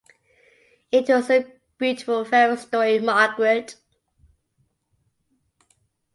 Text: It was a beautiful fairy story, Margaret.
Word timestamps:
It 0.91 1.07
was 1.09 1.29
a 1.29 1.45
beautiful 1.77 2.25
fairy 2.25 2.57
story, 2.57 2.97
Margaret. 2.97 3.75